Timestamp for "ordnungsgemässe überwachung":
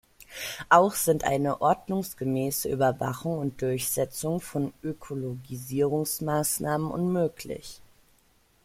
1.61-3.37